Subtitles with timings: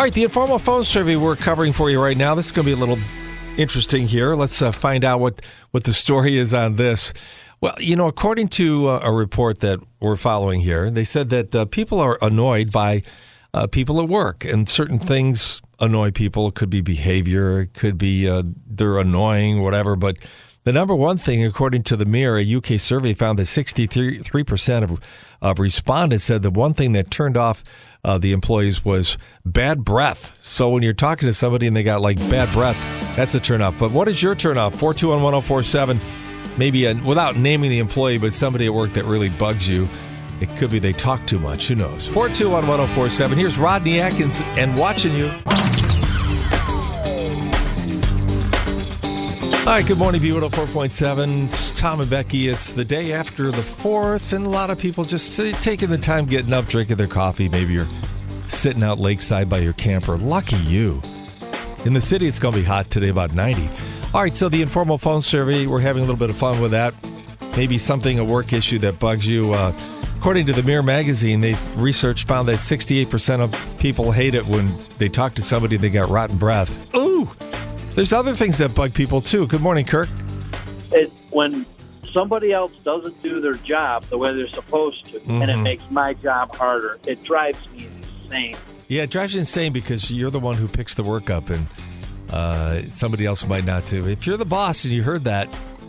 [0.00, 2.34] All right, the informal phone survey we're covering for you right now.
[2.34, 2.96] This is going to be a little
[3.58, 4.34] interesting here.
[4.34, 7.12] Let's uh, find out what, what the story is on this.
[7.60, 11.54] Well, you know, according to uh, a report that we're following here, they said that
[11.54, 13.02] uh, people are annoyed by
[13.52, 16.48] uh, people at work, and certain things annoy people.
[16.48, 19.96] It could be behavior, it could be uh, they're annoying, whatever.
[19.96, 20.16] But
[20.64, 25.00] the number one thing, according to the Mirror, a UK survey found that 63% of,
[25.40, 27.62] of respondents said the one thing that turned off
[28.04, 30.36] uh, the employees was bad breath.
[30.40, 32.78] So when you're talking to somebody and they got like bad breath,
[33.16, 33.78] that's a turn off.
[33.78, 34.74] But what is your turn off?
[34.74, 36.00] 421 1047
[36.58, 39.86] maybe a, without naming the employee, but somebody at work that really bugs you.
[40.40, 41.68] It could be they talk too much.
[41.68, 42.06] Who knows?
[42.08, 43.36] 421 1047.
[43.36, 45.30] Here's Rodney Atkins and watching you.
[49.70, 51.44] All right, good morning, B104.7.
[51.44, 52.48] It's Tom and Becky.
[52.48, 56.26] It's the day after the 4th, and a lot of people just taking the time
[56.26, 57.48] getting up, drinking their coffee.
[57.48, 57.86] Maybe you're
[58.48, 60.18] sitting out lakeside by your camper.
[60.18, 61.00] Lucky you.
[61.84, 63.70] In the city, it's going to be hot today, about 90.
[64.12, 66.72] All right, so the informal phone survey, we're having a little bit of fun with
[66.72, 66.92] that.
[67.56, 69.52] Maybe something, a work issue that bugs you.
[69.52, 69.72] Uh,
[70.16, 74.76] according to the Mirror magazine, they've research found that 68% of people hate it when
[74.98, 76.76] they talk to somebody they got rotten breath.
[77.94, 79.46] There's other things that bug people too.
[79.46, 80.08] Good morning, Kirk.
[80.92, 81.66] It, when
[82.12, 85.42] somebody else doesn't do their job the way they're supposed to, mm-hmm.
[85.42, 87.88] and it makes my job harder, it drives me
[88.24, 88.56] insane.
[88.88, 91.66] Yeah, it drives you insane because you're the one who picks the work up and
[92.30, 94.08] uh, somebody else might not too.
[94.08, 95.48] If you're the boss and you heard that,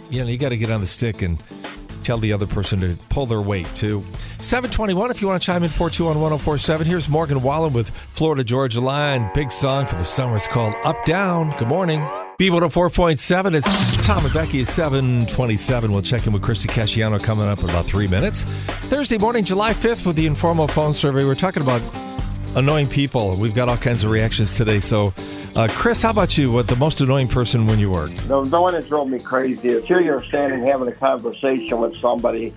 [0.10, 1.42] you know you got to get on the stick and
[2.04, 4.04] tell the other person to pull their weight too.
[4.42, 6.88] 721 if you want to chime in 421 1047.
[6.88, 9.32] Here's Morgan Wallen with Florida Georgia Line.
[9.34, 10.38] Big song for the summer.
[10.38, 11.56] It's called Up Down.
[11.58, 12.02] Good morning.
[12.40, 13.54] B104.7.
[13.54, 15.92] It's Tom and Becky at 727.
[15.92, 18.46] We'll check in with Christy Casciano coming up in about three minutes.
[18.90, 21.24] Thursday morning, July 5th, with the informal phone survey.
[21.24, 21.82] We're talking about
[22.56, 23.36] annoying people.
[23.36, 24.80] We've got all kinds of reactions today.
[24.80, 25.14] So
[25.56, 26.52] uh, Chris, how about you?
[26.52, 28.12] What the most annoying person when you work?
[28.28, 31.96] The, the one that drove me crazy is here you're standing having a conversation with
[31.98, 32.54] somebody,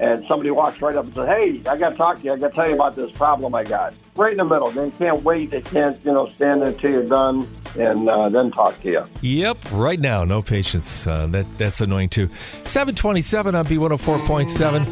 [0.00, 2.32] and somebody walks right up and says, "Hey, I got to talk to you.
[2.32, 4.70] I got to tell you about this problem I got." Right in the middle.
[4.70, 5.50] They can't wait.
[5.50, 7.48] They can't, you know, stand there until you're done
[7.78, 9.04] and uh, then talk to you.
[9.20, 11.06] Yep, right now, no patience.
[11.06, 12.28] Uh, that that's annoying too.
[12.64, 14.84] Seven twenty-seven on B one hundred oh four point seven.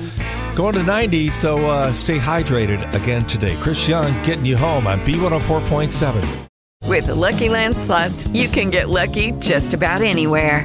[0.56, 3.58] Going to 90, so uh, stay hydrated again today.
[3.60, 6.48] Chris Young getting you home on B104.7.
[6.88, 10.64] With the Lucky Land slots, you can get lucky just about anywhere.